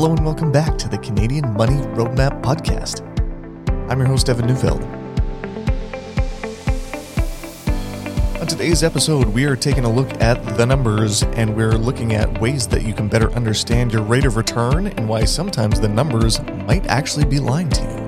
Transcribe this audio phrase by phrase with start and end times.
[0.00, 3.02] Hello and welcome back to the Canadian Money Roadmap Podcast.
[3.90, 4.82] I'm your host, Evan Neufeld.
[8.40, 12.40] On today's episode, we are taking a look at the numbers and we're looking at
[12.40, 16.40] ways that you can better understand your rate of return and why sometimes the numbers
[16.66, 17.99] might actually be lying to you.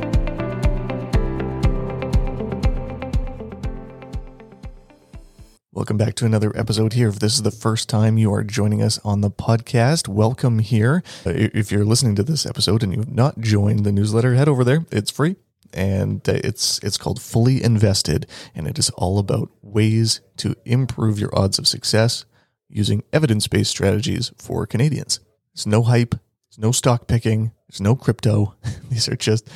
[5.93, 7.11] Welcome back to another episode here.
[7.11, 11.03] If this is the first time you are joining us on the podcast, welcome here.
[11.27, 14.64] Uh, if you're listening to this episode and you've not joined the newsletter, head over
[14.64, 14.86] there.
[14.91, 15.36] It's free
[15.75, 21.19] and uh, it's it's called Fully Invested and it is all about ways to improve
[21.19, 22.25] your odds of success
[22.71, 25.21] using evidence-based strategies for Canadians.
[25.53, 28.55] It's no hype, there's no stock picking, there's no crypto.
[28.89, 29.47] These are just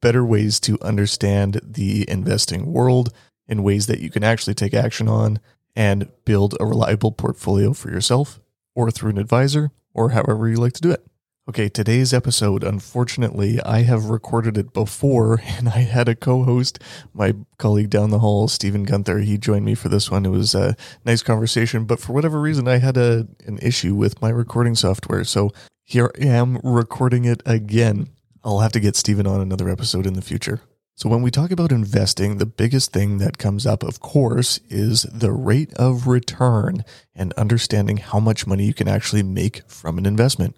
[0.00, 3.12] better ways to understand the investing world
[3.46, 5.38] in ways that you can actually take action on
[5.76, 8.40] and build a reliable portfolio for yourself
[8.74, 11.04] or through an advisor or however you like to do it.
[11.46, 16.78] Okay, today's episode, unfortunately, I have recorded it before and I had a co host,
[17.12, 19.18] my colleague down the hall, Stephen Gunther.
[19.18, 20.24] He joined me for this one.
[20.24, 24.22] It was a nice conversation, but for whatever reason, I had a, an issue with
[24.22, 25.22] my recording software.
[25.24, 25.50] So
[25.82, 28.08] here I am recording it again.
[28.42, 30.62] I'll have to get Stephen on another episode in the future.
[30.96, 35.02] So, when we talk about investing, the biggest thing that comes up, of course, is
[35.02, 36.84] the rate of return
[37.16, 40.56] and understanding how much money you can actually make from an investment.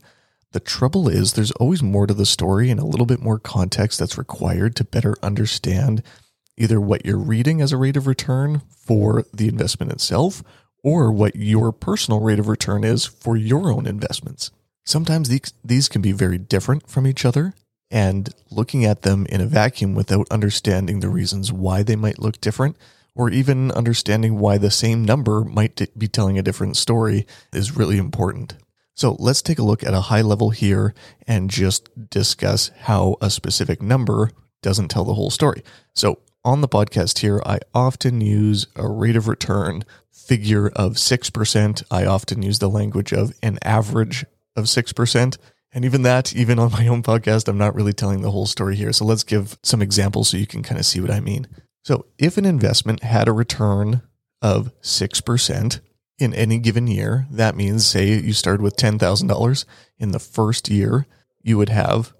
[0.52, 3.98] The trouble is, there's always more to the story and a little bit more context
[3.98, 6.02] that's required to better understand
[6.58, 10.42] either what you're reading as a rate of return for the investment itself
[10.82, 14.50] or what your personal rate of return is for your own investments.
[14.84, 17.54] Sometimes these, these can be very different from each other
[17.90, 22.40] and looking at them in a vacuum without understanding the reasons why they might look
[22.40, 22.76] different
[23.14, 27.96] or even understanding why the same number might be telling a different story is really
[27.96, 28.54] important.
[28.94, 30.94] So let's take a look at a high level here
[31.26, 34.30] and just discuss how a specific number
[34.62, 35.62] doesn't tell the whole story.
[35.94, 41.82] So on the podcast here, I often use a rate of return figure of 6%.
[41.90, 44.24] I often use the language of an average
[44.54, 45.38] of 6%.
[45.76, 48.76] And even that, even on my own podcast, I'm not really telling the whole story
[48.76, 48.94] here.
[48.94, 51.46] So let's give some examples so you can kind of see what I mean.
[51.84, 54.00] So if an investment had a return
[54.40, 55.80] of 6%
[56.18, 59.64] in any given year, that means, say, you started with $10,000
[59.98, 61.06] in the first year,
[61.42, 62.14] you would have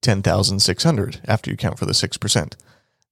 [0.00, 2.54] 10,600 after you count for the 6%.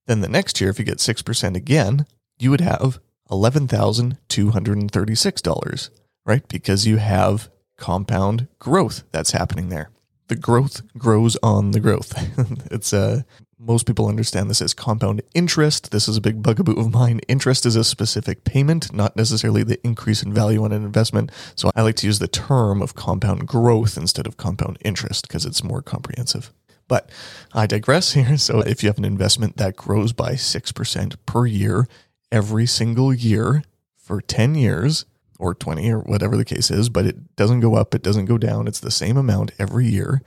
[0.07, 2.07] Then the next year, if you get 6% again,
[2.39, 2.99] you would have
[3.31, 5.91] $11,236,
[6.25, 6.49] right?
[6.49, 9.91] Because you have compound growth that's happening there.
[10.29, 12.15] The growth grows on the growth.
[12.71, 13.23] it's uh,
[13.59, 15.91] most people understand this as compound interest.
[15.91, 17.21] This is a big bugaboo of mine.
[17.29, 21.31] Interest is a specific payment, not necessarily the increase in value on an investment.
[21.55, 25.47] So I like to use the term of compound growth instead of compound interest because
[25.47, 26.53] it's more comprehensive.
[26.89, 27.11] But
[27.53, 28.37] I digress here.
[28.37, 31.89] So if you have an investment that grows by 6% per year
[32.31, 33.63] every single year
[33.97, 35.07] for 10 years,
[35.45, 38.39] or 20 or whatever the case is, but it doesn't go up, it doesn't go
[38.39, 38.67] down.
[38.67, 40.23] It's the same amount every year.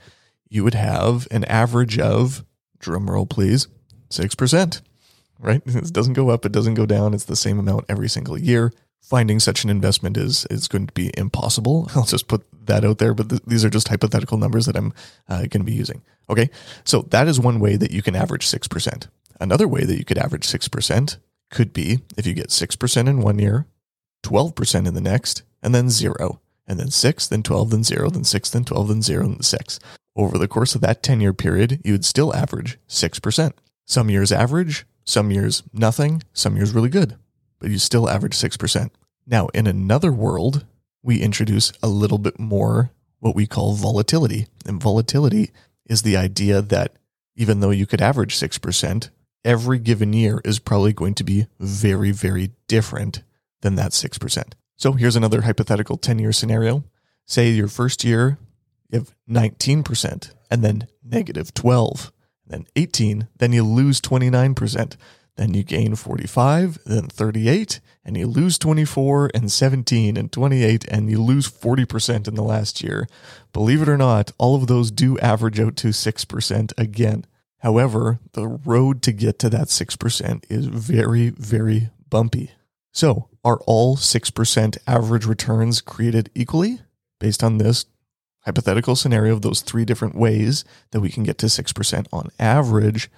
[0.48, 2.44] You would have an average of,
[2.78, 3.66] drum roll please,
[4.10, 4.80] 6%,
[5.40, 5.62] right?
[5.66, 7.14] It doesn't go up, it doesn't go down.
[7.14, 8.72] It's the same amount every single year.
[9.02, 11.90] Finding such an investment is, is going to be impossible.
[11.96, 14.92] I'll just put that out there, but th- these are just hypothetical numbers that I'm
[15.28, 16.02] uh, going to be using.
[16.30, 16.50] Okay.
[16.84, 19.08] So that is one way that you can average 6%.
[19.40, 21.16] Another way that you could average 6%
[21.50, 23.66] could be if you get 6% in one year,
[24.22, 28.24] 12% in the next, and then zero, and then six, then 12, then zero, then
[28.24, 29.80] six, then 12, then zero, and six.
[30.16, 33.52] Over the course of that 10 year period, you would still average 6%.
[33.84, 37.16] Some years average, some years nothing, some years really good,
[37.58, 38.90] but you still average 6%.
[39.26, 40.66] Now, in another world,
[41.02, 42.90] we introduce a little bit more
[43.20, 44.46] what we call volatility.
[44.66, 45.50] And volatility
[45.86, 46.92] is the idea that
[47.36, 49.10] even though you could average 6%,
[49.44, 53.22] every given year is probably going to be very, very different
[53.60, 54.52] than that 6%.
[54.76, 56.84] So here's another hypothetical 10 year scenario.
[57.26, 58.38] Say your first year,
[58.90, 62.12] you have 19%, and then negative 12,
[62.46, 64.96] then 18, then you lose 29%,
[65.36, 71.10] then you gain 45, then 38, and you lose 24 and 17 and 28, and
[71.10, 73.06] you lose 40% in the last year.
[73.52, 77.24] Believe it or not, all of those do average out to 6% again.
[77.58, 82.52] However, the road to get to that 6% is very, very bumpy.
[82.98, 86.80] So, are all 6% average returns created equally
[87.20, 87.86] based on this
[88.40, 93.08] hypothetical scenario of those three different ways that we can get to 6% on average?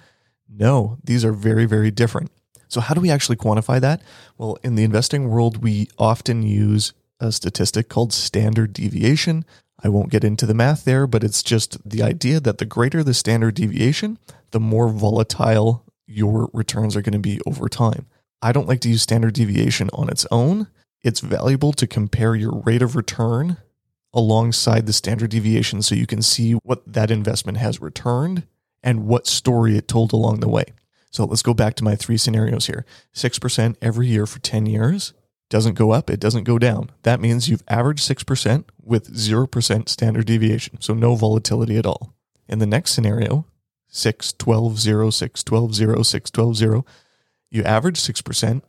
[0.47, 2.29] No, these are very, very different.
[2.67, 4.03] So, how do we actually quantify that?
[4.37, 9.45] Well, in the investing world, we often use a statistic called standard deviation.
[9.83, 13.03] I won't get into the math there, but it's just the idea that the greater
[13.03, 14.19] the standard deviation,
[14.51, 18.05] the more volatile your returns are going to be over time.
[18.41, 20.67] I don't like to use standard deviation on its own.
[21.03, 23.57] It's valuable to compare your rate of return
[24.13, 28.43] alongside the standard deviation so you can see what that investment has returned
[28.83, 30.65] and what story it told along the way.
[31.11, 35.13] So let's go back to my three scenarios here 6% every year for 10 years,
[35.49, 36.89] doesn't go up, it doesn't go down.
[37.03, 42.13] That means you've averaged 6% with 0% standard deviation, so no volatility at all.
[42.47, 43.45] In the next scenario,
[43.89, 46.85] 6, 12, 0, 6, 12, 0, 6, 12, 0,
[47.51, 48.61] you average 6%,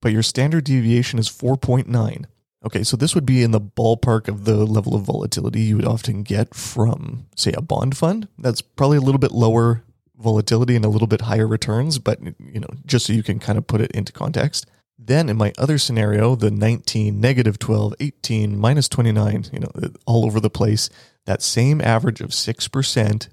[0.00, 2.24] but your standard deviation is 4.9.
[2.64, 5.86] Okay, so this would be in the ballpark of the level of volatility you would
[5.86, 8.28] often get from, say, a bond fund.
[8.38, 9.82] That's probably a little bit lower
[10.18, 13.56] volatility and a little bit higher returns, but you know, just so you can kind
[13.56, 14.66] of put it into context.
[14.98, 19.70] Then in my other scenario, the 19, negative 12, 18, minus 29, you know,
[20.04, 20.90] all over the place,
[21.24, 23.28] that same average of 6%,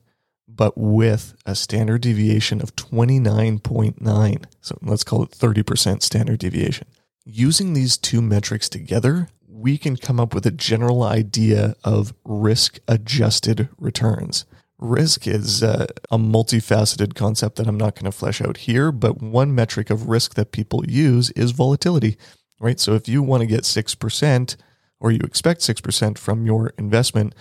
[0.57, 4.45] but with a standard deviation of 29.9.
[4.59, 6.87] So let's call it 30% standard deviation.
[7.23, 12.79] Using these two metrics together, we can come up with a general idea of risk
[12.87, 14.45] adjusted returns.
[14.79, 19.21] Risk is uh, a multifaceted concept that I'm not going to flesh out here, but
[19.21, 22.17] one metric of risk that people use is volatility,
[22.59, 22.79] right?
[22.79, 24.55] So if you want to get 6%
[24.99, 27.33] or you expect 6% from your investment,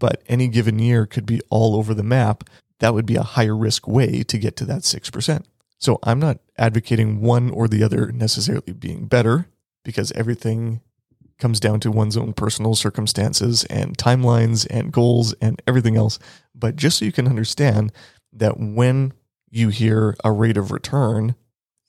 [0.00, 2.42] but any given year could be all over the map,
[2.80, 5.44] that would be a higher risk way to get to that 6%.
[5.78, 9.46] So I'm not advocating one or the other necessarily being better
[9.84, 10.80] because everything
[11.38, 16.18] comes down to one's own personal circumstances and timelines and goals and everything else.
[16.54, 17.92] But just so you can understand
[18.32, 19.12] that when
[19.50, 21.34] you hear a rate of return,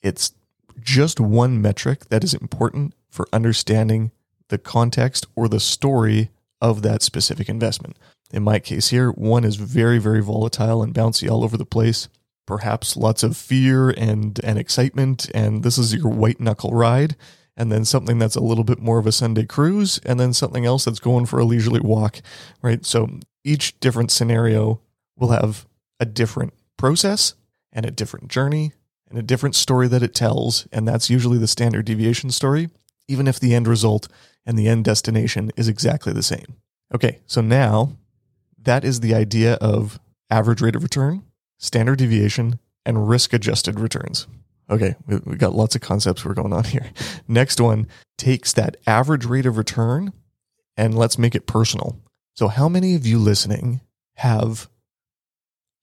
[0.02, 0.32] it's
[0.80, 4.10] just one metric that is important for understanding
[4.48, 6.30] the context or the story
[6.62, 7.98] of that specific investment.
[8.32, 12.08] In my case here, one is very, very volatile and bouncy all over the place.
[12.46, 17.16] Perhaps lots of fear and, and excitement, and this is your white knuckle ride
[17.56, 20.64] and then something that's a little bit more of a Sunday cruise, and then something
[20.64, 22.20] else that's going for a leisurely walk,
[22.62, 22.84] right?
[22.86, 24.80] So each different scenario
[25.16, 25.66] will have
[26.00, 27.34] a different process
[27.72, 28.72] and a different journey
[29.08, 30.66] and a different story that it tells.
[30.72, 32.70] And that's usually the standard deviation story,
[33.06, 34.08] even if the end result
[34.46, 36.56] and the end destination is exactly the same.
[36.94, 37.96] Okay, so now
[38.58, 39.98] that is the idea of
[40.30, 41.24] average rate of return,
[41.58, 44.26] standard deviation, and risk adjusted returns.
[44.70, 46.90] Okay, we, we got lots of concepts we're going on here.
[47.28, 47.86] Next one
[48.18, 50.12] takes that average rate of return
[50.76, 51.98] and let's make it personal.
[52.34, 53.82] So, how many of you listening
[54.16, 54.68] have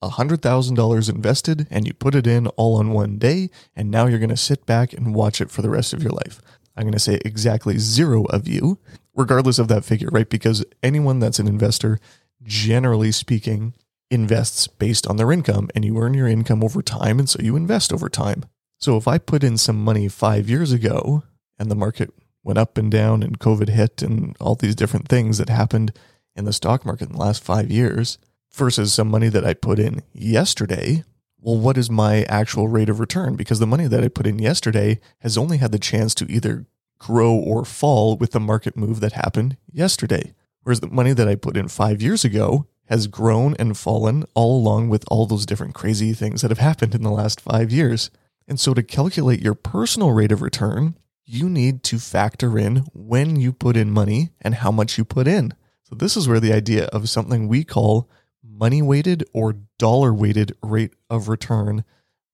[0.02, 4.30] $100,000 invested and you put it in all on one day, and now you're going
[4.30, 6.40] to sit back and watch it for the rest of your life?
[6.76, 8.78] I'm going to say exactly zero of you,
[9.14, 10.28] regardless of that figure, right?
[10.28, 11.98] Because anyone that's an investor,
[12.42, 13.74] generally speaking,
[14.10, 17.56] invests based on their income, and you earn your income over time, and so you
[17.56, 18.44] invest over time.
[18.78, 21.22] So if I put in some money five years ago
[21.58, 25.36] and the market went up and down and COVID hit and all these different things
[25.36, 25.92] that happened
[26.34, 28.16] in the stock market in the last five years
[28.52, 31.04] versus some money that I put in yesterday,
[31.42, 33.34] well, what is my actual rate of return?
[33.34, 36.66] Because the money that I put in yesterday has only had the chance to either
[36.98, 40.34] grow or fall with the market move that happened yesterday.
[40.62, 44.58] Whereas the money that I put in five years ago has grown and fallen all
[44.58, 48.10] along with all those different crazy things that have happened in the last five years.
[48.46, 53.36] And so to calculate your personal rate of return, you need to factor in when
[53.36, 55.54] you put in money and how much you put in.
[55.84, 58.10] So this is where the idea of something we call
[58.42, 61.84] money weighted or dollar weighted rate of return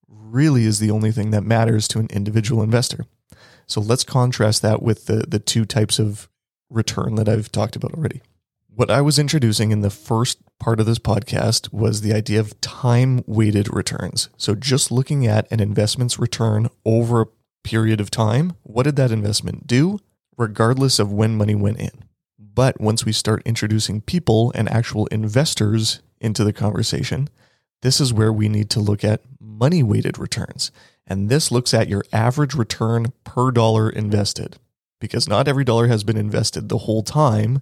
[0.07, 3.05] really is the only thing that matters to an individual investor.
[3.65, 6.29] So let's contrast that with the, the two types of
[6.69, 8.21] return that I've talked about already.
[8.69, 12.59] What I was introducing in the first part of this podcast was the idea of
[12.61, 14.29] time weighted returns.
[14.37, 17.27] So, just looking at an investment's return over a
[17.63, 19.99] period of time, what did that investment do,
[20.37, 22.06] regardless of when money went in?
[22.57, 27.29] But once we start introducing people and actual investors into the conversation,
[27.83, 30.71] this is where we need to look at money weighted returns.
[31.05, 34.57] And this looks at your average return per dollar invested
[34.99, 37.61] because not every dollar has been invested the whole time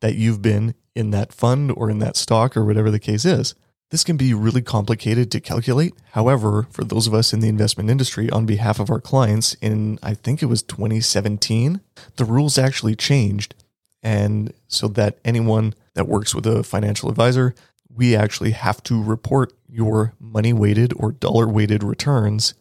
[0.00, 3.56] that you've been in that fund or in that stock or whatever the case is.
[3.90, 5.92] This can be really complicated to calculate.
[6.12, 9.98] However, for those of us in the investment industry, on behalf of our clients, in
[10.04, 11.80] I think it was 2017,
[12.14, 13.56] the rules actually changed.
[14.02, 17.54] And so that anyone that works with a financial advisor,
[17.88, 22.54] we actually have to report your money weighted or dollar weighted returns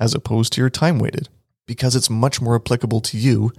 [0.00, 1.28] as opposed to your time weighted
[1.66, 3.52] because it's much more applicable to you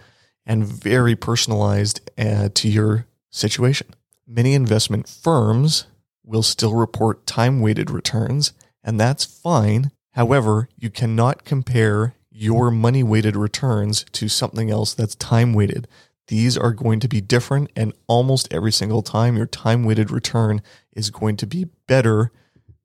[0.46, 3.88] and very personalized uh, to your situation.
[4.28, 5.86] Many investment firms
[6.24, 8.54] will still report time weighted returns,
[8.84, 9.92] and that's fine.
[10.12, 15.88] However, you cannot compare your money weighted returns to something else that's time weighted.
[16.28, 20.62] These are going to be different, and almost every single time, your time weighted return
[20.94, 22.32] is going to be better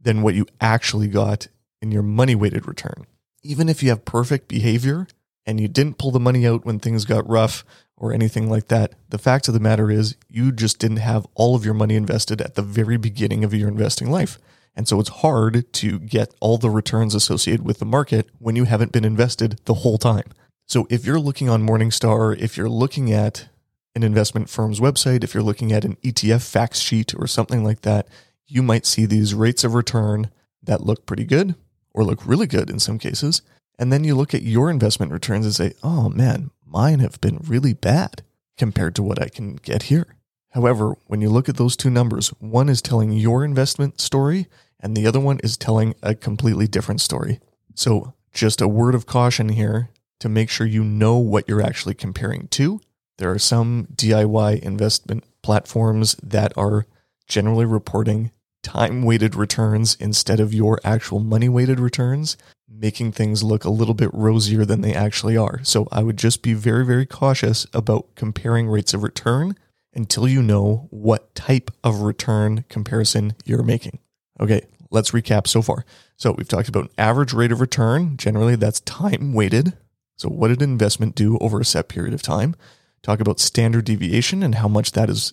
[0.01, 1.49] than what you actually got
[1.81, 3.07] in your money weighted return.
[3.43, 5.07] Even if you have perfect behavior
[5.47, 7.65] and you didn't pull the money out when things got rough
[7.97, 11.55] or anything like that, the fact of the matter is you just didn't have all
[11.55, 14.39] of your money invested at the very beginning of your investing life.
[14.75, 18.65] And so it's hard to get all the returns associated with the market when you
[18.65, 20.31] haven't been invested the whole time.
[20.69, 23.49] So if you're looking on Morningstar, if you're looking at
[23.95, 27.81] an investment firm's website, if you're looking at an ETF facts sheet or something like
[27.83, 28.07] that,
[28.47, 30.31] you might see these rates of return
[30.63, 31.55] that look pretty good
[31.95, 33.41] or look really good in some cases.
[33.79, 37.39] And then you look at your investment returns and say, oh man, mine have been
[37.45, 38.23] really bad
[38.59, 40.17] compared to what I can get here.
[40.51, 44.49] However, when you look at those two numbers, one is telling your investment story
[44.81, 47.41] and the other one is telling a completely different story.
[47.75, 49.89] So, just a word of caution here
[50.21, 52.81] to make sure you know what you're actually comparing to.
[53.19, 56.87] There are some DIY investment platforms that are
[57.27, 58.31] generally reporting
[58.63, 62.37] time weighted returns instead of your actual money weighted returns,
[62.69, 65.61] making things look a little bit rosier than they actually are.
[65.65, 69.57] So I would just be very, very cautious about comparing rates of return
[69.95, 73.99] until you know what type of return comparison you're making.
[74.41, 75.85] Okay, let's recap so far.
[76.17, 78.17] So we've talked about average rate of return.
[78.17, 79.77] Generally, that's time weighted.
[80.19, 82.55] So what did an investment do over a set period of time?
[83.03, 85.33] Talk about standard deviation and how much that has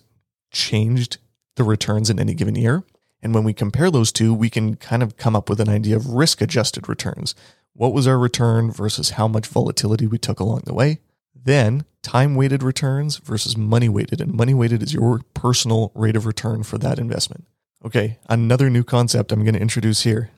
[0.52, 1.18] changed
[1.56, 2.84] the returns in any given year.
[3.22, 5.96] And when we compare those two, we can kind of come up with an idea
[5.96, 7.34] of risk adjusted returns.
[7.72, 11.00] What was our return versus how much volatility we took along the way?
[11.34, 14.20] Then time weighted returns versus money weighted.
[14.20, 17.44] And money weighted is your personal rate of return for that investment.
[17.84, 20.30] Okay, another new concept I'm going to introduce here.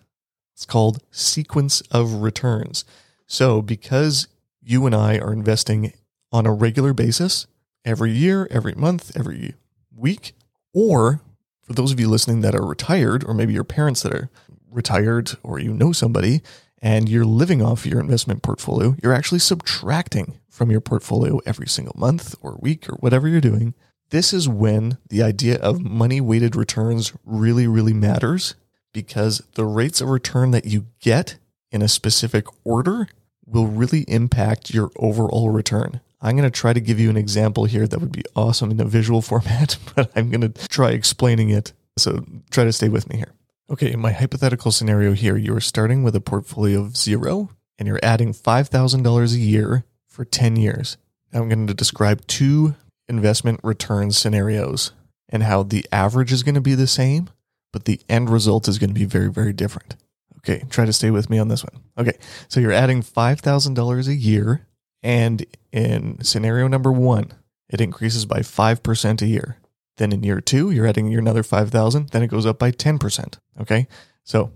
[0.55, 2.85] It's called sequence of returns.
[3.27, 4.27] So, because
[4.69, 5.95] you and I are investing
[6.31, 7.47] on a regular basis,
[7.87, 9.55] every year, every month, every
[9.97, 10.35] week,
[10.75, 11.23] or
[11.63, 14.29] for those of you listening that are retired, or maybe your parents that are
[14.71, 16.43] retired, or you know somebody,
[16.83, 21.95] and you're living off your investment portfolio, you're actually subtracting from your portfolio every single
[21.97, 23.73] month or week or whatever you're doing.
[24.11, 28.55] This is when the idea of money weighted returns really, really matters
[28.93, 31.39] because the rates of return that you get
[31.71, 33.09] in a specific order
[33.51, 36.01] will really impact your overall return.
[36.21, 38.81] I'm going to try to give you an example here that would be awesome in
[38.81, 41.73] a visual format, but I'm going to try explaining it.
[41.97, 43.33] So try to stay with me here.
[43.71, 47.87] Okay, in my hypothetical scenario here, you are starting with a portfolio of zero and
[47.87, 50.97] you're adding $5,000 a year for 10 years.
[51.33, 52.75] I'm going to describe two
[53.09, 54.93] investment return scenarios
[55.29, 57.29] and how the average is going to be the same,
[57.73, 59.97] but the end result is going to be very, very different.
[60.39, 61.83] Okay, try to stay with me on this one.
[61.99, 62.19] Okay,
[62.49, 64.69] so you're adding $5,000 a year
[65.03, 67.33] and in scenario number one,
[67.69, 69.59] it increases by 5% a year.
[69.97, 72.11] Then in year two, you're adding another 5,000.
[72.11, 73.39] Then it goes up by 10%.
[73.61, 73.87] Okay.
[74.25, 74.53] So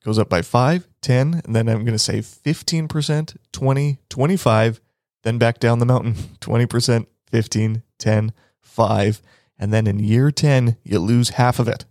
[0.00, 4.80] it goes up by 5, 10, and then I'm going to say 15%, 20, 25,
[5.22, 9.22] then back down the mountain 20%, 15, 10, 5.
[9.58, 11.84] And then in year 10, you lose half of it,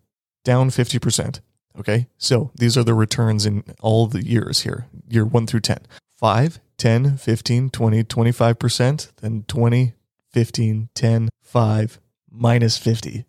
[0.44, 1.40] down 50%.
[1.80, 2.08] Okay.
[2.18, 5.80] So these are the returns in all the years here, year one through 10.
[6.18, 9.94] 5, 10, 15, 20, 25%, then 20,
[10.32, 12.00] 15, 10, 5,
[12.32, 13.26] minus 50.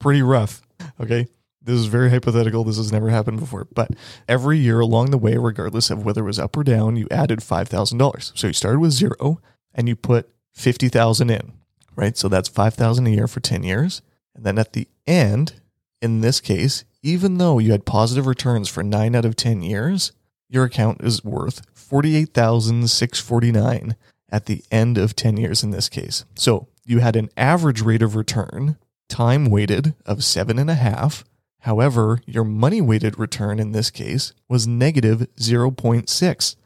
[0.00, 0.60] Pretty rough.
[1.00, 1.28] Okay.
[1.62, 2.64] This is very hypothetical.
[2.64, 3.68] This has never happened before.
[3.72, 3.90] But
[4.26, 7.40] every year along the way, regardless of whether it was up or down, you added
[7.40, 8.32] $5,000.
[8.38, 9.40] So you started with zero
[9.74, 11.52] and you put 50,000 in,
[11.94, 12.16] right?
[12.16, 14.00] So that's 5,000 a year for 10 years.
[14.34, 15.60] And then at the end,
[16.00, 20.12] in this case, even though you had positive returns for nine out of 10 years,
[20.48, 23.96] your account is worth 48,649
[24.30, 26.24] at the end of 10 years in this case.
[26.34, 28.76] So you had an average rate of return,
[29.08, 31.24] time weighted of seven and a half.
[31.60, 36.56] However, your money weighted return in this case was negative 0.6,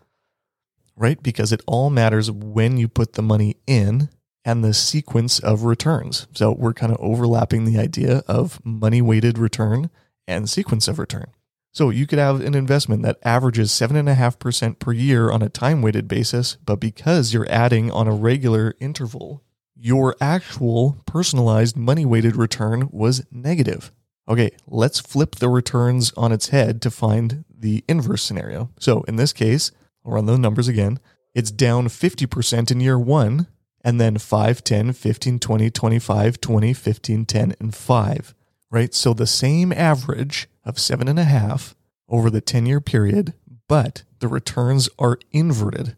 [0.97, 1.21] right?
[1.23, 4.09] Because it all matters when you put the money in
[4.45, 6.27] and the sequence of returns.
[6.35, 9.89] So we're kind of overlapping the idea of money weighted return
[10.26, 11.31] and sequence of return.
[11.73, 16.07] So you could have an investment that averages 7.5% per year on a time weighted
[16.07, 19.43] basis, but because you're adding on a regular interval,
[19.75, 23.91] your actual personalized money weighted return was negative.
[24.29, 28.71] Okay, let's flip the returns on its head to find the inverse scenario.
[28.79, 29.73] So in this case,
[30.05, 31.00] I'll run the numbers again.
[31.35, 33.47] It's down 50% in year one
[33.83, 38.35] and then 5, 10, 15, 20, 25, 20, 15, 10, and 5,
[38.73, 38.93] right?
[38.95, 41.76] So the same average of seven and a half
[42.09, 43.35] over the 10 year period,
[43.69, 45.97] but the returns are inverted.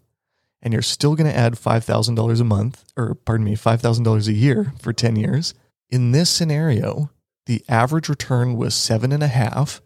[0.60, 4.72] And you're still going to add $5,000 a month, or pardon me, $5,000 a year
[4.80, 5.54] for 10 years.
[5.90, 7.10] In this scenario,
[7.46, 9.80] the average return was seven and a half,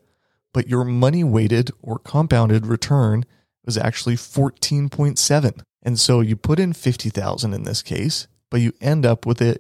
[0.55, 3.25] but your money weighted or compounded return
[3.65, 5.61] was actually 14.7.
[5.83, 9.59] And so you put in 50,000 in this case, but you end up with a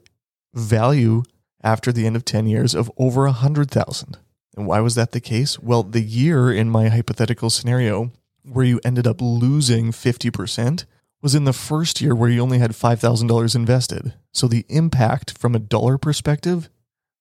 [0.54, 1.24] value
[1.62, 4.18] after the end of 10 years of over 100,000.
[4.56, 5.58] And why was that the case?
[5.58, 8.12] Well, the year in my hypothetical scenario
[8.42, 10.84] where you ended up losing 50%
[11.20, 14.14] was in the first year where you only had $5,000 invested.
[14.32, 16.68] So the impact from a dollar perspective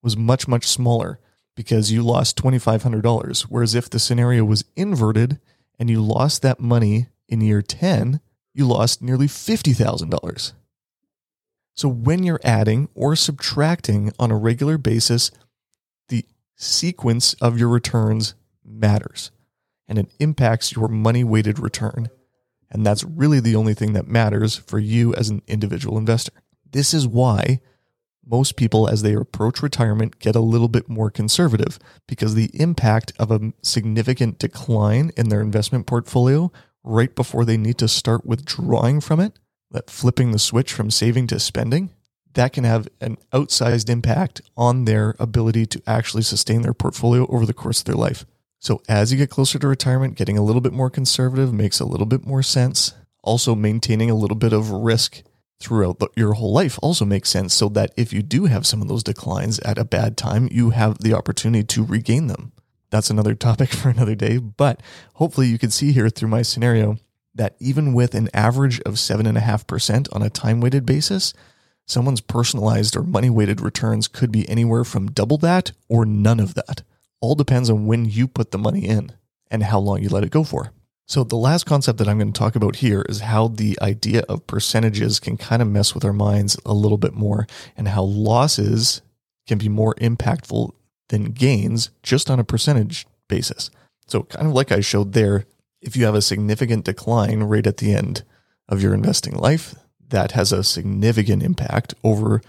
[0.02, 1.20] was much, much smaller
[1.56, 3.42] because you lost $2,500.
[3.44, 5.40] Whereas if the scenario was inverted
[5.80, 8.22] and you lost that money in year 10,
[8.54, 10.54] you lost nearly $50,000.
[11.78, 15.30] So when you're adding or subtracting on a regular basis,
[16.10, 18.34] the sequence of your returns
[18.66, 19.32] matters
[19.88, 22.10] and it impacts your money weighted return.
[22.70, 26.34] And that's really the only thing that matters for you as an individual investor.
[26.70, 27.62] This is why
[28.26, 33.14] most people, as they approach retirement, get a little bit more conservative because the impact
[33.18, 36.52] of a significant decline in their investment portfolio
[36.84, 39.40] right before they need to start withdrawing from it,
[39.72, 41.92] that flipping the switch from saving to spending,
[42.34, 47.46] that can have an outsized impact on their ability to actually sustain their portfolio over
[47.46, 48.26] the course of their life.
[48.60, 51.86] So, as you get closer to retirement, getting a little bit more conservative makes a
[51.86, 52.94] little bit more sense.
[53.24, 55.22] Also, maintaining a little bit of risk
[55.60, 58.82] throughout the, your whole life also makes sense so that if you do have some
[58.82, 62.52] of those declines at a bad time, you have the opportunity to regain them
[62.90, 64.38] that's another topic for another day.
[64.38, 64.82] But
[65.16, 66.98] hopefully, you can see here through my scenario
[67.38, 71.34] that even with an average of 7.5% on a time weighted basis,
[71.86, 76.56] someone's personalized or money weighted returns could be anywhere from double that or none of
[76.56, 76.84] that.
[77.22, 79.12] All depends on when you put the money in
[79.50, 80.72] and how long you let it go for.
[81.10, 84.24] So, the last concept that I'm going to talk about here is how the idea
[84.28, 88.04] of percentages can kind of mess with our minds a little bit more and how
[88.04, 89.02] losses
[89.48, 90.74] can be more impactful
[91.08, 93.72] than gains just on a percentage basis.
[94.08, 95.46] So, kind of like I showed there,
[95.82, 98.24] if you have a significant decline right at the end
[98.68, 99.76] of your investing life,
[100.10, 102.42] that has a significant impact over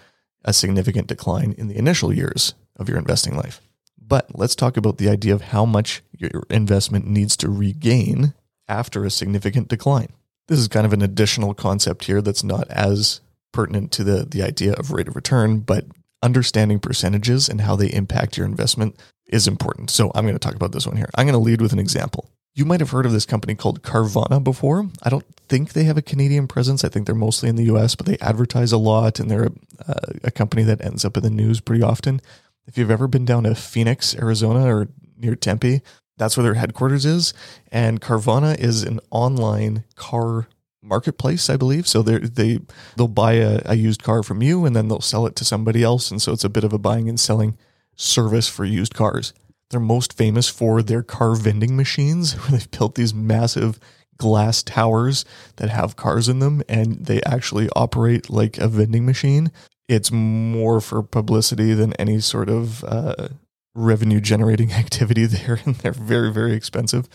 [0.45, 3.61] a significant decline in the initial years of your investing life.
[4.01, 8.33] But let's talk about the idea of how much your investment needs to regain
[8.69, 10.09] after a significant decline.
[10.47, 13.21] This is kind of an additional concept here that's not as
[13.53, 15.85] pertinent to the, the idea of rate of return, but
[16.23, 19.91] understanding percentages and how they impact your investment is important.
[19.91, 21.11] So I'm going to talk about this one here.
[21.15, 22.31] I'm going to lead with an example.
[22.55, 24.89] You might have heard of this company called Carvana before.
[25.03, 26.85] I don't think they have a Canadian presence.
[26.85, 29.53] I think they're mostly in the US, but they advertise a lot and they're a,
[29.87, 32.21] uh, a company that ends up in the news pretty often.
[32.67, 35.81] If you've ever been down to Phoenix, Arizona, or near Tempe,
[36.19, 37.33] that's where their headquarters is.
[37.71, 40.49] And Carvana is an online car
[40.83, 41.87] marketplace, I believe.
[41.87, 42.61] So they they
[42.97, 45.83] they'll buy a, a, used car from you and then they'll sell it to somebody
[45.83, 47.57] else, and so it's a bit of a buying and selling
[47.97, 49.33] service for used cars.
[49.71, 53.79] They're most famous for their car vending machines, where they've built these massive
[54.17, 55.25] glass towers
[55.57, 59.53] that have cars in them, and they actually operate like a vending machine.
[59.89, 63.29] It's more for publicity than any sort of uh,
[63.75, 67.09] revenue generating activity there, and they're very very expensive.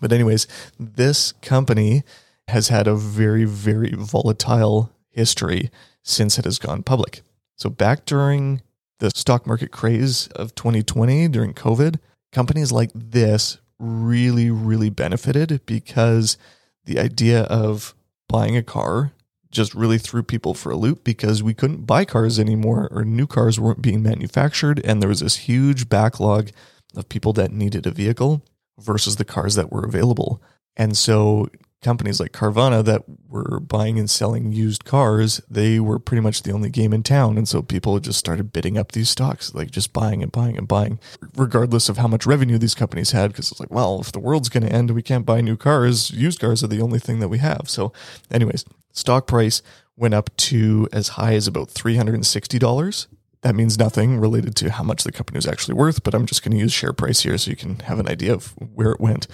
[0.00, 0.46] But anyways,
[0.78, 2.02] this company
[2.48, 5.70] has had a very, very volatile history
[6.02, 7.22] since it has gone public.
[7.56, 8.62] So, back during
[9.04, 11.98] the stock market craze of 2020 during COVID,
[12.32, 16.38] companies like this really, really benefited because
[16.86, 17.94] the idea of
[18.28, 19.12] buying a car
[19.50, 23.26] just really threw people for a loop because we couldn't buy cars anymore or new
[23.26, 24.80] cars weren't being manufactured.
[24.84, 26.50] And there was this huge backlog
[26.96, 28.42] of people that needed a vehicle
[28.80, 30.42] versus the cars that were available.
[30.76, 31.48] And so
[31.84, 36.50] companies like Carvana that were buying and selling used cars, they were pretty much the
[36.50, 37.38] only game in town.
[37.38, 40.66] And so people just started bidding up these stocks, like just buying and buying and
[40.66, 40.98] buying,
[41.36, 43.30] regardless of how much revenue these companies had.
[43.30, 46.10] Because it's like, well, if the world's going to end, we can't buy new cars.
[46.10, 47.68] Used cars are the only thing that we have.
[47.68, 47.92] So,
[48.30, 49.62] anyways, stock price
[49.96, 53.06] went up to as high as about $360.
[53.42, 56.42] That means nothing related to how much the company was actually worth, but I'm just
[56.42, 59.00] going to use share price here so you can have an idea of where it
[59.00, 59.26] went.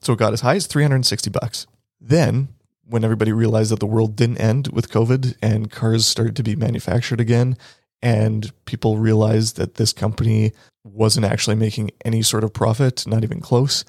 [0.00, 1.66] So it got as high as 360 bucks.
[2.06, 2.48] Then,
[2.86, 6.54] when everybody realized that the world didn't end with COVID and cars started to be
[6.54, 7.56] manufactured again,
[8.02, 10.52] and people realized that this company
[10.84, 13.86] wasn't actually making any sort of profit, not even close,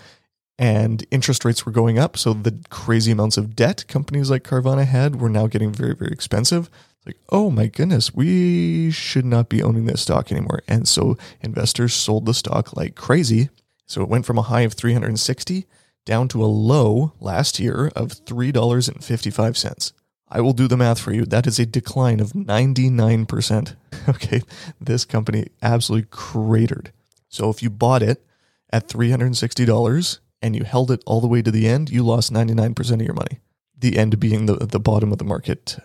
[0.57, 2.17] and interest rates were going up.
[2.17, 6.11] So the crazy amounts of debt companies like Carvana had were now getting very, very
[6.11, 6.69] expensive.
[7.05, 10.61] like, oh my goodness, we should not be owning this stock anymore.
[10.69, 13.49] And so investors sold the stock like crazy.
[13.85, 15.65] So it went from a high of 360
[16.05, 19.93] down to a low last year of $3.55.
[20.27, 21.25] I will do the math for you.
[21.25, 23.75] That is a decline of 99%.
[24.07, 24.43] Okay.
[24.79, 26.91] This company absolutely cratered.
[27.27, 28.23] So if you bought it
[28.69, 32.93] at $360 and you held it all the way to the end, you lost 99%
[32.93, 33.39] of your money.
[33.75, 35.79] The end being the, the bottom of the market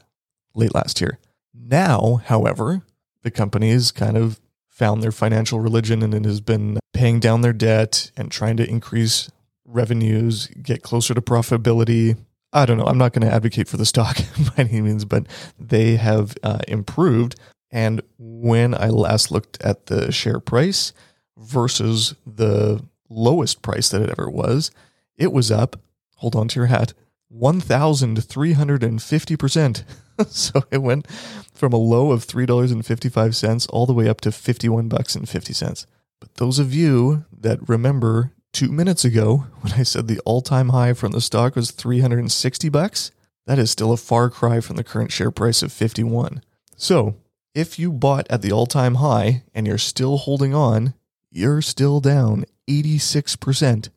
[0.54, 1.18] late last year.
[1.54, 2.82] Now, however,
[3.22, 7.40] the company has kind of found their financial religion and it has been paying down
[7.40, 9.30] their debt and trying to increase
[9.70, 12.16] revenues, get closer to profitability.
[12.52, 12.86] I don't know.
[12.86, 14.18] I'm not going to advocate for the stock
[14.56, 15.26] by any means, but
[15.58, 17.36] they have uh, improved.
[17.70, 20.92] And when I last looked at the share price
[21.36, 24.72] versus the lowest price that it ever was,
[25.16, 25.80] it was up,
[26.16, 26.92] hold on to your hat,
[27.32, 29.84] 1,350%.
[30.28, 31.06] so it went
[31.54, 35.86] from a low of $3.55 all the way up to 51 bucks and 50 cents.
[36.20, 40.92] But those of you that remember two minutes ago when I said the all-time high
[40.92, 43.10] from the stock was 360 bucks,
[43.46, 46.42] that is still a far cry from the current share price of 51.
[46.76, 47.16] So,
[47.54, 50.94] if you bought at the all-time high and you're still holding on,
[51.30, 53.88] you're still down 86%,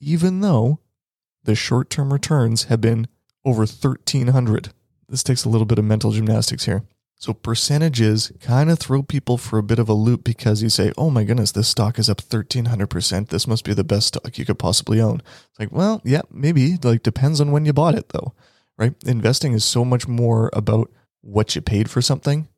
[0.00, 0.78] even though
[1.44, 3.08] the short-term returns have been
[3.44, 4.72] over 1300.
[5.08, 6.84] This takes a little bit of mental gymnastics here.
[7.20, 10.90] So percentages kind of throw people for a bit of a loop because you say,
[10.96, 13.28] "Oh my goodness, this stock is up 1300%.
[13.28, 16.78] This must be the best stock you could possibly own." It's like, "Well, yeah, maybe.
[16.82, 18.32] Like depends on when you bought it though."
[18.78, 18.94] Right?
[19.04, 22.48] Investing is so much more about what you paid for something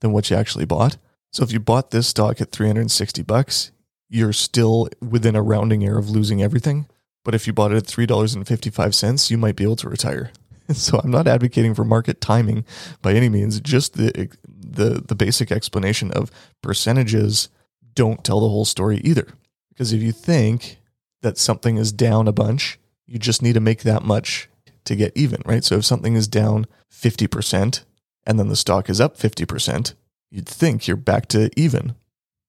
[0.00, 0.96] than what you actually bought.
[1.32, 3.70] So if you bought this stock at 360 bucks,
[4.08, 6.88] you're still within a rounding error of losing everything.
[7.24, 10.32] But if you bought it at $3.55, you might be able to retire.
[10.74, 12.64] So I'm not advocating for market timing
[13.02, 16.30] by any means, just the the the basic explanation of
[16.62, 17.48] percentages
[17.94, 19.26] don't tell the whole story either.
[19.68, 20.78] Because if you think
[21.22, 24.48] that something is down a bunch, you just need to make that much
[24.84, 25.64] to get even, right?
[25.64, 27.84] So if something is down 50%
[28.26, 29.94] and then the stock is up 50%,
[30.30, 31.94] you'd think you're back to even.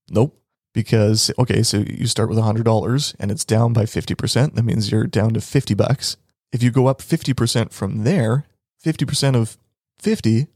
[0.09, 0.37] Nope.
[0.73, 5.07] Because okay, so you start with $100 and it's down by 50%, that means you're
[5.07, 6.17] down to 50 bucks
[6.51, 8.45] if you go up 50% from there,
[8.83, 9.57] 50% of
[9.99, 10.47] 50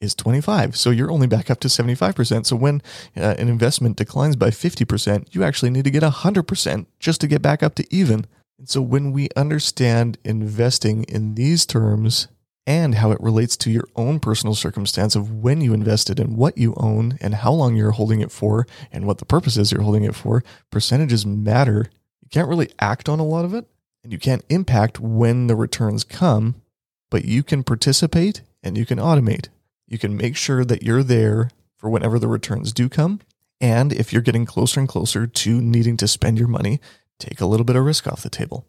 [0.00, 0.76] is 25.
[0.76, 2.46] So you're only back up to 75%.
[2.46, 2.82] So when
[3.16, 7.42] uh, an investment declines by 50%, you actually need to get 100% just to get
[7.42, 8.26] back up to even.
[8.58, 12.28] And so when we understand investing in these terms
[12.66, 16.56] and how it relates to your own personal circumstance of when you invested and what
[16.56, 19.82] you own and how long you're holding it for and what the purpose is you're
[19.82, 21.90] holding it for, percentages matter.
[22.22, 23.66] You can't really act on a lot of it,
[24.02, 26.62] and you can't impact when the returns come,
[27.10, 29.48] but you can participate and you can automate.
[29.86, 33.20] You can make sure that you're there for whenever the returns do come.
[33.60, 36.80] And if you're getting closer and closer to needing to spend your money,
[37.18, 38.66] take a little bit of risk off the table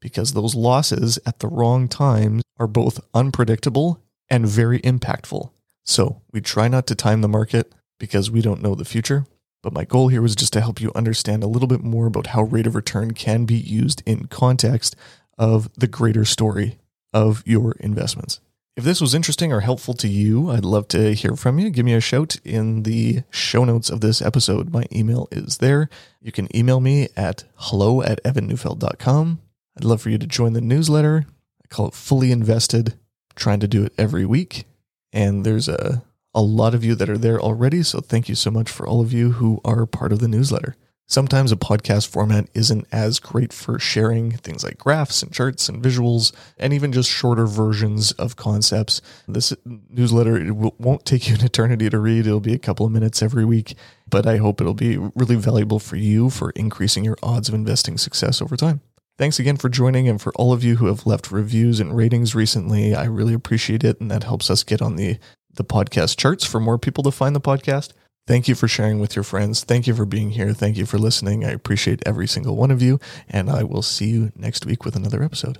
[0.00, 5.50] because those losses at the wrong time are both unpredictable and very impactful.
[5.84, 9.24] So we try not to time the market because we don't know the future.
[9.62, 12.28] But my goal here was just to help you understand a little bit more about
[12.28, 14.94] how rate of return can be used in context
[15.38, 16.78] of the greater story
[17.12, 18.40] of your investments.
[18.76, 21.70] If this was interesting or helpful to you, I'd love to hear from you.
[21.70, 24.70] Give me a shout in the show notes of this episode.
[24.70, 25.88] My email is there.
[26.20, 29.40] You can email me at hello at evanneufeld.com.
[29.78, 31.24] I'd love for you to join the newsletter.
[31.64, 34.66] I call it Fully Invested, I'm trying to do it every week.
[35.10, 36.02] And there's a
[36.36, 37.82] a lot of you that are there already.
[37.82, 40.76] So thank you so much for all of you who are part of the newsletter.
[41.08, 45.82] Sometimes a podcast format isn't as great for sharing things like graphs and charts and
[45.82, 49.00] visuals and even just shorter versions of concepts.
[49.28, 52.26] This newsletter it won't take you an eternity to read.
[52.26, 53.76] It'll be a couple of minutes every week,
[54.10, 57.98] but I hope it'll be really valuable for you for increasing your odds of investing
[57.98, 58.80] success over time.
[59.16, 62.34] Thanks again for joining and for all of you who have left reviews and ratings
[62.34, 62.96] recently.
[62.96, 65.18] I really appreciate it and that helps us get on the
[65.56, 67.92] the podcast charts for more people to find the podcast.
[68.26, 69.62] Thank you for sharing with your friends.
[69.62, 70.52] Thank you for being here.
[70.52, 71.44] Thank you for listening.
[71.44, 74.96] I appreciate every single one of you, and I will see you next week with
[74.96, 75.58] another episode.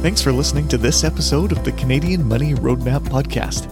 [0.00, 3.68] Thanks for listening to this episode of the Canadian Money Roadmap Podcast.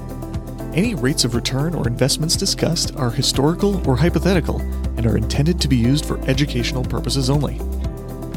[0.77, 4.61] Any rates of return or investments discussed are historical or hypothetical
[4.99, 7.59] and are intended to be used for educational purposes only.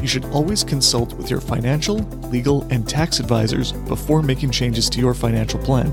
[0.00, 1.96] You should always consult with your financial,
[2.30, 5.92] legal, and tax advisors before making changes to your financial plan.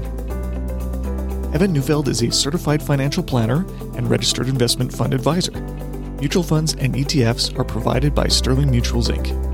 [1.53, 5.51] Evan Neufeld is a certified financial planner and registered investment fund advisor.
[6.19, 9.46] Mutual funds and ETFs are provided by Sterling Mutuals Inc.